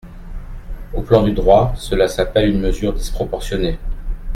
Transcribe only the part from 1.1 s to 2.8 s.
du droit, cela s’appelle une